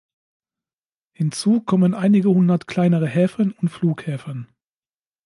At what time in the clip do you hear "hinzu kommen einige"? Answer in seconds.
1.11-2.29